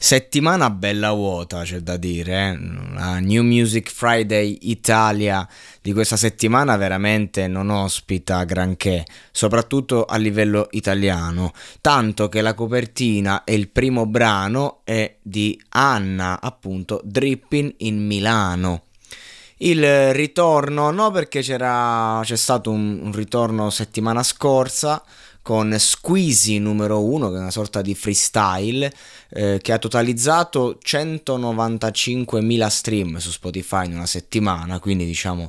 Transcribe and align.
Settimana 0.00 0.70
bella 0.70 1.10
vuota, 1.10 1.62
c'è 1.64 1.80
da 1.80 1.96
dire. 1.96 2.50
eh. 2.50 2.58
La 2.94 3.18
New 3.18 3.42
Music 3.42 3.90
Friday 3.90 4.56
Italia 4.62 5.46
di 5.82 5.92
questa 5.92 6.16
settimana 6.16 6.76
veramente 6.76 7.48
non 7.48 7.68
ospita 7.68 8.44
granché, 8.44 9.04
soprattutto 9.32 10.04
a 10.04 10.16
livello 10.16 10.68
italiano. 10.70 11.52
Tanto 11.80 12.28
che 12.28 12.42
la 12.42 12.54
copertina 12.54 13.42
e 13.42 13.54
il 13.54 13.70
primo 13.70 14.06
brano 14.06 14.82
è 14.84 15.16
di 15.20 15.60
Anna, 15.70 16.40
appunto, 16.40 17.00
Dripping 17.02 17.74
in 17.78 18.06
Milano. 18.06 18.82
Il 19.56 20.12
ritorno, 20.14 20.92
no, 20.92 21.10
perché 21.10 21.40
c'era, 21.40 22.20
c'è 22.22 22.36
stato 22.36 22.70
un, 22.70 23.00
un 23.02 23.10
ritorno 23.10 23.68
settimana 23.70 24.22
scorsa 24.22 25.02
con 25.48 25.74
Squeezy 25.78 26.58
numero 26.58 27.02
1, 27.02 27.30
che 27.30 27.36
è 27.36 27.38
una 27.38 27.50
sorta 27.50 27.80
di 27.80 27.94
freestyle, 27.94 28.92
eh, 29.30 29.58
che 29.62 29.72
ha 29.72 29.78
totalizzato 29.78 30.78
195.000 30.84 32.66
stream 32.66 33.16
su 33.16 33.30
Spotify 33.30 33.86
in 33.86 33.94
una 33.94 34.04
settimana, 34.04 34.78
quindi 34.78 35.06
diciamo 35.06 35.46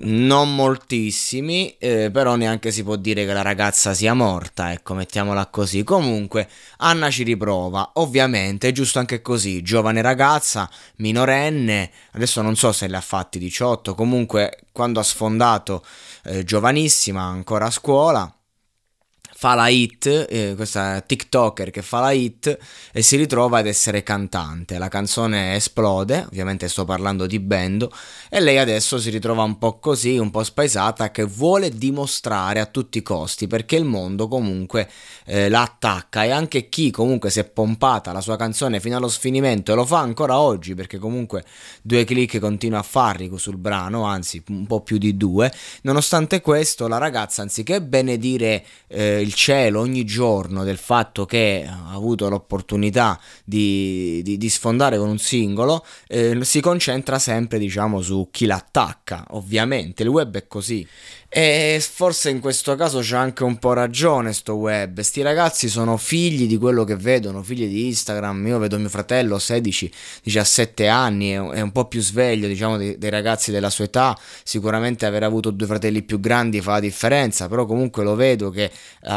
non 0.00 0.54
moltissimi, 0.54 1.76
eh, 1.78 2.10
però 2.10 2.36
neanche 2.36 2.70
si 2.70 2.82
può 2.82 2.96
dire 2.96 3.24
che 3.24 3.32
la 3.32 3.42
ragazza 3.42 3.94
sia 3.94 4.14
morta, 4.14 4.72
ecco, 4.72 4.94
mettiamola 4.94 5.46
così. 5.46 5.84
Comunque, 5.84 6.48
Anna 6.78 7.10
ci 7.10 7.22
riprova, 7.22 7.92
ovviamente, 7.94 8.68
è 8.68 8.72
giusto 8.72 8.98
anche 8.98 9.22
così, 9.22 9.62
giovane 9.62 10.02
ragazza, 10.02 10.68
minorenne, 10.96 11.90
adesso 12.12 12.42
non 12.42 12.56
so 12.56 12.72
se 12.72 12.88
le 12.88 12.96
ha 12.96 13.00
fatti 13.00 13.38
18, 13.38 13.94
comunque 13.94 14.60
quando 14.72 15.00
ha 15.00 15.04
sfondato, 15.04 15.84
eh, 16.24 16.44
giovanissima, 16.44 17.22
ancora 17.22 17.66
a 17.66 17.70
scuola, 17.70 18.36
fa 19.42 19.54
la 19.54 19.66
hit, 19.66 20.06
eh, 20.06 20.52
questa 20.54 21.00
TikToker 21.00 21.72
che 21.72 21.82
fa 21.82 21.98
la 21.98 22.12
hit 22.12 22.56
e 22.92 23.02
si 23.02 23.16
ritrova 23.16 23.58
ad 23.58 23.66
essere 23.66 24.04
cantante. 24.04 24.78
La 24.78 24.86
canzone 24.86 25.56
esplode, 25.56 26.26
ovviamente 26.28 26.68
sto 26.68 26.84
parlando 26.84 27.26
di 27.26 27.40
Bendo, 27.40 27.90
e 28.30 28.38
lei 28.38 28.58
adesso 28.58 29.00
si 29.00 29.10
ritrova 29.10 29.42
un 29.42 29.58
po' 29.58 29.80
così, 29.80 30.16
un 30.16 30.30
po' 30.30 30.44
spaesata, 30.44 31.10
che 31.10 31.24
vuole 31.24 31.70
dimostrare 31.70 32.60
a 32.60 32.66
tutti 32.66 32.98
i 32.98 33.02
costi, 33.02 33.48
perché 33.48 33.74
il 33.74 33.82
mondo 33.82 34.28
comunque 34.28 34.88
eh, 35.24 35.48
la 35.48 35.62
attacca 35.62 36.22
e 36.22 36.30
anche 36.30 36.68
chi 36.68 36.92
comunque 36.92 37.28
si 37.28 37.40
è 37.40 37.44
pompata 37.44 38.12
la 38.12 38.20
sua 38.20 38.36
canzone 38.36 38.78
fino 38.78 38.96
allo 38.96 39.08
sfinimento 39.08 39.72
e 39.72 39.74
lo 39.74 39.84
fa 39.84 39.98
ancora 39.98 40.38
oggi, 40.38 40.76
perché 40.76 40.98
comunque 40.98 41.42
due 41.82 42.04
click 42.04 42.38
continua 42.38 42.78
a 42.78 42.84
farli 42.84 43.28
sul 43.34 43.56
brano, 43.56 44.04
anzi 44.04 44.40
un 44.50 44.68
po' 44.68 44.82
più 44.82 44.98
di 44.98 45.16
due, 45.16 45.52
nonostante 45.82 46.40
questo 46.40 46.86
la 46.86 46.98
ragazza 46.98 47.42
anziché 47.42 47.82
benedire 47.82 48.64
eh, 48.86 49.20
il 49.20 49.30
cielo 49.34 49.80
ogni 49.80 50.04
giorno 50.04 50.64
del 50.64 50.78
fatto 50.78 51.24
che 51.26 51.66
ha 51.68 51.92
avuto 51.92 52.28
l'opportunità 52.28 53.18
di, 53.44 54.20
di- 54.22 54.36
di 54.38 54.48
sfondare 54.48 54.98
con 54.98 55.08
un 55.08 55.18
singolo, 55.18 55.84
eh, 56.08 56.38
si 56.42 56.60
concentra 56.60 57.18
sempre 57.18 57.58
diciamo 57.58 58.00
su 58.00 58.28
chi 58.30 58.46
l'attacca, 58.46 59.26
ovviamente 59.30 60.02
il 60.02 60.08
web 60.08 60.36
è 60.36 60.46
così. 60.46 60.86
E 61.34 61.82
forse 61.82 62.28
in 62.28 62.40
questo 62.40 62.74
caso 62.74 63.00
c'ha 63.02 63.18
anche 63.18 63.42
un 63.42 63.56
po' 63.56 63.72
ragione 63.72 64.34
sto 64.34 64.56
web. 64.56 65.00
Sti 65.00 65.22
ragazzi 65.22 65.66
sono 65.66 65.96
figli 65.96 66.46
di 66.46 66.58
quello 66.58 66.84
che 66.84 66.94
vedono, 66.94 67.42
figli 67.42 67.66
di 67.66 67.86
Instagram. 67.86 68.48
Io 68.48 68.58
vedo 68.58 68.78
mio 68.78 68.90
fratello 68.90 69.38
16-17 69.38 70.90
anni, 70.90 71.30
è 71.30 71.60
un 71.62 71.72
po' 71.72 71.86
più 71.86 72.02
sveglio, 72.02 72.46
diciamo, 72.46 72.76
dei, 72.76 72.98
ragazzi 73.08 73.50
della 73.50 73.70
sua 73.70 73.84
età. 73.84 74.14
Sicuramente 74.44 75.06
aver 75.06 75.22
avuto 75.22 75.50
due 75.50 75.66
fratelli 75.66 76.02
più 76.02 76.20
grandi 76.20 76.60
fa 76.60 76.72
la 76.72 76.80
differenza, 76.80 77.48
però 77.48 77.64
comunque 77.64 78.04
lo 78.04 78.14
vedo 78.14 78.50
che 78.50 78.70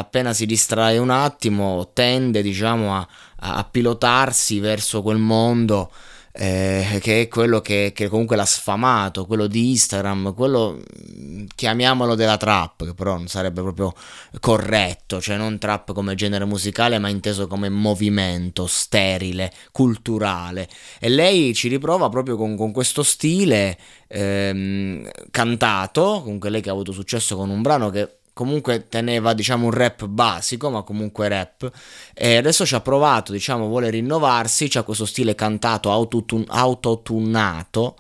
appena 0.06 0.34
si 0.34 0.46
distrae 0.46 0.98
un 0.98 1.10
attimo 1.10 1.92
tende, 1.94 2.42
diciamo, 2.42 2.96
a, 2.96 3.08
a 3.38 3.64
pilotarsi 3.64 4.60
verso 4.60 5.02
quel 5.02 5.18
mondo 5.18 5.92
eh, 6.38 7.00
che 7.02 7.22
è 7.22 7.28
quello 7.30 7.62
che, 7.62 7.94
che 7.96 8.10
comunque 8.10 8.36
l'ha 8.36 8.46
sfamato, 8.46 9.26
quello 9.26 9.48
di 9.48 9.70
Instagram, 9.70 10.34
quello 10.34 10.82
mm, 11.18 11.46
chiamiamolo 11.56 12.14
della 12.16 12.36
trap, 12.36 12.84
che 12.84 12.94
però 12.94 13.16
non 13.16 13.28
sarebbe 13.28 13.62
proprio 13.62 13.94
corretto, 14.42 15.22
cioè 15.22 15.38
non 15.38 15.58
trap 15.58 15.94
come 15.94 16.14
genere 16.16 16.44
musicale, 16.44 17.00
ma 17.00 17.08
inteso 17.08 17.48
come 17.48 17.70
movimento 17.70 18.68
sterile, 18.68 19.52
culturale. 19.72 20.68
E 21.00 21.08
lei 21.08 21.54
ci 21.54 21.70
riprova 21.70 22.10
proprio 22.10 22.36
con, 22.36 22.58
con 22.58 22.74
questo 22.74 23.02
stile 23.02 23.78
ehm, 24.08 25.10
cantato, 25.32 26.22
comunque 26.22 26.50
lei 26.50 26.60
che 26.60 26.70
ha 26.70 26.74
avuto 26.74 26.92
successo 26.92 27.38
con 27.38 27.50
un 27.50 27.62
brano 27.62 27.90
che 27.90 28.10
comunque 28.36 28.90
teneva 28.90 29.34
diciamo 29.34 29.68
un 29.68 29.72
rap 29.72 30.06
basico 30.08 30.70
ma 30.70 30.84
comunque 30.84 31.30
rap. 31.30 31.72
E 32.14 32.36
adesso 32.36 32.66
ci 32.66 32.76
ha 32.76 32.82
provato 32.82 33.32
diciamo 33.32 33.68
vuole 33.68 33.90
rinnovarsi 33.90 34.68
c'ha 34.68 34.84
questo 34.84 35.06
stile 35.06 35.36
cantato 35.36 35.90
autotun- 35.90 36.46
autotunato 36.50 37.96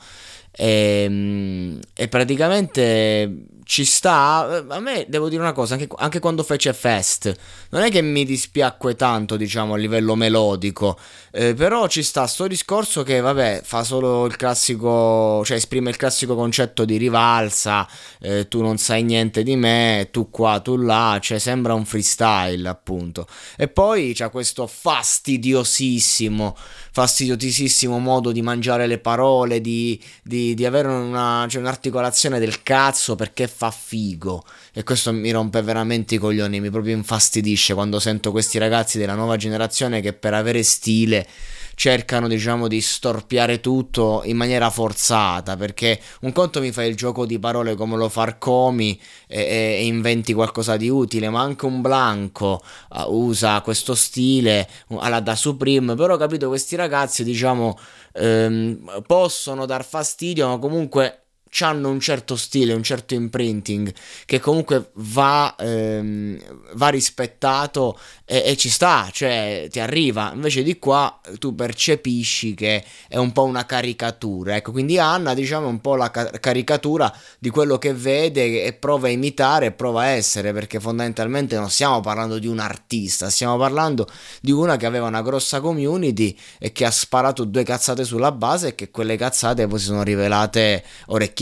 e, 0.51 1.79
e 1.93 2.07
praticamente 2.09 3.45
ci 3.65 3.83
sta 3.83 4.63
a 4.67 4.79
me 4.79 5.05
devo 5.09 5.27
dire 5.27 5.41
una 5.41 5.51
cosa 5.51 5.73
anche, 5.73 5.87
anche 5.97 6.19
quando 6.19 6.43
fece 6.43 6.71
Fest 6.71 7.33
non 7.69 7.81
è 7.81 7.89
che 7.89 8.01
mi 8.01 8.23
dispiacque 8.23 8.95
tanto 8.95 9.35
diciamo 9.35 9.73
a 9.73 9.77
livello 9.77 10.15
melodico 10.15 10.97
eh, 11.31 11.53
però 11.55 11.87
ci 11.87 12.03
sta 12.03 12.27
sto 12.27 12.47
discorso 12.47 13.03
che 13.03 13.19
vabbè 13.19 13.61
fa 13.63 13.83
solo 13.83 14.25
il 14.25 14.35
classico 14.35 15.43
cioè 15.43 15.57
esprime 15.57 15.89
il 15.89 15.97
classico 15.97 16.35
concetto 16.35 16.85
di 16.85 16.97
rivalsa 16.97 17.87
eh, 18.21 18.47
tu 18.47 18.61
non 18.61 18.77
sai 18.77 19.03
niente 19.03 19.41
di 19.41 19.55
me 19.55 20.09
tu 20.11 20.29
qua 20.29 20.59
tu 20.59 20.77
là 20.77 21.17
cioè 21.19 21.39
sembra 21.39 21.73
un 21.73 21.85
freestyle 21.85 22.67
appunto. 22.67 23.27
E 23.57 23.67
poi 23.67 24.13
c'ha 24.13 24.29
questo 24.29 24.67
fastidiosissimo 24.67 26.55
fastidiosissimo 26.95 27.99
modo 27.99 28.31
di 28.31 28.41
mangiare 28.41 28.87
le 28.87 28.99
parole 28.99 29.59
di, 29.59 30.01
di, 30.23 30.53
di 30.53 30.65
avere 30.65 30.87
una, 30.87 31.45
cioè, 31.49 31.59
un'articolazione 31.59 32.39
del 32.39 32.63
cazzo 32.63 33.15
perché 33.15 33.47
fa 33.55 33.71
figo. 33.71 34.43
E 34.73 34.83
questo 34.83 35.13
mi 35.13 35.31
rompe 35.31 35.61
veramente 35.61 36.15
i 36.15 36.17
coglioni 36.17 36.59
mi 36.59 36.69
proprio 36.69 36.95
infastidisce 36.95 37.73
quando 37.73 37.99
sento 37.99 38.31
questi 38.31 38.57
ragazzi 38.57 38.97
della 38.97 39.15
nuova 39.15 39.37
generazione 39.37 40.01
che 40.01 40.13
per 40.13 40.33
avere 40.33 40.63
stile 40.63 41.25
cercano 41.75 42.27
diciamo 42.27 42.67
di 42.67 42.81
storpiare 42.81 43.59
tutto 43.59 44.21
in 44.25 44.37
maniera 44.37 44.69
forzata 44.69 45.57
perché 45.57 45.99
un 46.21 46.31
conto 46.31 46.61
mi 46.61 46.71
fa 46.71 46.83
il 46.83 46.95
gioco 46.95 47.25
di 47.25 47.37
parole 47.37 47.75
come 47.75 47.97
lo 47.97 48.07
Farcomi 48.07 48.99
e, 49.27 49.41
e- 49.41 49.85
inventi 49.85 50.33
qualcosa 50.33 50.77
di 50.77 50.89
utile 50.89 51.29
ma 51.29 51.41
anche 51.41 51.65
un 51.65 51.81
Blanco 51.81 52.61
uh, 52.91 53.13
usa 53.13 53.61
questo 53.61 53.93
stile 53.93 54.67
uh, 54.87 54.97
alla 54.97 55.19
da 55.19 55.35
Supreme 55.35 55.95
però 55.95 56.15
capito 56.15 56.47
questi 56.47 56.77
ragazzi 56.77 57.23
diciamo 57.25 57.77
ehm, 58.13 59.03
possono 59.05 59.65
dar 59.65 59.83
fastidio 59.83 60.47
ma 60.47 60.57
comunque 60.57 61.24
hanno 61.63 61.89
un 61.89 61.99
certo 61.99 62.35
stile, 62.35 62.73
un 62.73 62.83
certo 62.83 63.13
imprinting 63.13 63.93
che 64.25 64.39
comunque 64.39 64.91
va, 64.95 65.55
ehm, 65.57 66.37
va 66.73 66.89
rispettato 66.89 67.97
e, 68.25 68.43
e, 68.45 68.57
ci 68.57 68.69
sta, 68.69 69.09
cioè 69.11 69.67
ti 69.69 69.79
arriva. 69.79 70.31
Invece 70.33 70.63
di 70.63 70.77
qua 70.79 71.19
tu 71.39 71.55
percepisci 71.55 72.53
che 72.55 72.83
è 73.07 73.17
un 73.17 73.31
po' 73.31 73.43
una 73.43 73.65
caricatura. 73.65 74.55
Ecco, 74.55 74.71
quindi 74.71 74.97
Anna 74.97 75.33
diciamo 75.33 75.67
è 75.67 75.69
un 75.69 75.81
po' 75.81 75.95
la 75.95 76.11
ca- 76.11 76.29
caricatura 76.39 77.13
di 77.39 77.49
quello 77.49 77.77
che 77.77 77.93
vede 77.93 78.63
e 78.63 78.73
prova 78.73 79.07
a 79.07 79.11
imitare 79.11 79.67
e 79.67 79.71
prova 79.71 80.01
a 80.01 80.07
essere, 80.07 80.53
perché 80.53 80.79
fondamentalmente 80.79 81.55
non 81.55 81.69
stiamo 81.69 81.99
parlando 82.01 82.39
di 82.39 82.47
un 82.47 82.59
artista, 82.59 83.29
stiamo 83.29 83.57
parlando 83.57 84.07
di 84.41 84.51
una 84.51 84.77
che 84.77 84.85
aveva 84.85 85.07
una 85.07 85.21
grossa 85.21 85.59
community 85.61 86.35
e 86.59 86.71
che 86.71 86.85
ha 86.85 86.91
sparato 86.91 87.43
due 87.43 87.63
cazzate 87.63 88.03
sulla 88.03 88.31
base 88.31 88.69
e 88.69 88.75
che 88.75 88.89
quelle 88.89 89.15
cazzate 89.15 89.67
poi 89.67 89.79
si 89.79 89.85
sono 89.85 90.03
rivelate 90.03 90.83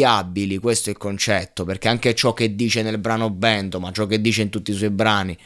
orecchiabili, 0.03 0.57
questo 0.57 0.89
è 0.89 0.91
il 0.91 0.97
concetto, 0.97 1.63
perché 1.63 1.87
anche 1.87 2.13
ciò 2.13 2.33
che 2.33 2.55
dice 2.55 2.81
nel 2.81 2.97
brano 2.97 3.29
Bento, 3.29 3.79
ma 3.79 3.91
ciò 3.91 4.05
che 4.05 4.21
dice 4.21 4.41
in 4.41 4.49
tutti 4.49 4.71
i 4.71 4.75
suoi 4.75 4.89
brani, 4.89 5.37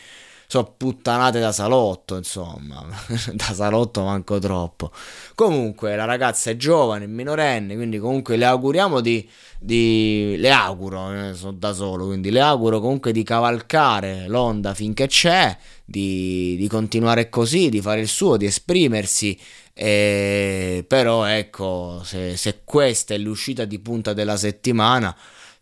sono 0.47 0.73
puttanate 0.77 1.39
da 1.39 1.51
salotto, 1.51 2.15
insomma, 2.15 2.85
da 3.33 3.53
salotto 3.53 4.03
manco 4.03 4.39
troppo. 4.39 4.91
Comunque 5.35 5.95
la 5.95 6.05
ragazza 6.05 6.49
è 6.49 6.55
giovane, 6.55 7.03
è 7.03 7.07
minorenne, 7.07 7.75
quindi 7.75 7.99
comunque 7.99 8.37
le 8.37 8.45
auguriamo 8.45 9.01
di, 9.01 9.27
di 9.59 10.35
le 10.37 10.49
auguro, 10.49 11.13
eh, 11.13 11.33
sono 11.33 11.51
da 11.51 11.73
solo, 11.73 12.05
quindi 12.07 12.31
le 12.31 12.39
auguro 12.39 12.79
comunque 12.79 13.11
di 13.11 13.23
cavalcare 13.23 14.27
l'onda 14.27 14.73
finché 14.73 15.07
c'è, 15.07 15.55
di, 15.83 16.55
di 16.57 16.67
continuare 16.67 17.29
così, 17.29 17.69
di 17.69 17.81
fare 17.81 17.99
il 17.99 18.07
suo, 18.07 18.37
di 18.37 18.45
esprimersi 18.45 19.37
e, 19.79 20.83
però 20.87 21.25
ecco, 21.25 22.01
se, 22.03 22.35
se 22.35 22.61
questa 22.63 23.13
è 23.13 23.17
l'uscita 23.19 23.63
di 23.63 23.77
punta 23.77 24.13
della 24.13 24.35
settimana, 24.35 25.15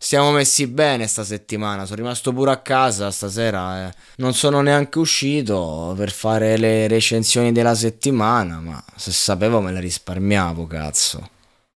siamo 0.06 0.30
messi 0.30 0.68
bene 0.68 1.08
sta 1.08 1.24
settimana. 1.24 1.84
Sono 1.84 1.96
rimasto 1.96 2.32
pure 2.32 2.52
a 2.52 2.58
casa 2.58 3.10
stasera. 3.10 3.88
Eh. 3.88 3.92
Non 4.18 4.34
sono 4.34 4.60
neanche 4.60 5.00
uscito 5.00 5.94
per 5.96 6.12
fare 6.12 6.56
le 6.56 6.86
recensioni 6.86 7.50
della 7.50 7.74
settimana. 7.74 8.60
Ma 8.60 8.84
se 8.94 9.10
sapevo 9.10 9.60
me 9.60 9.72
le 9.72 9.80
risparmiavo, 9.80 10.68
cazzo. 10.68 11.30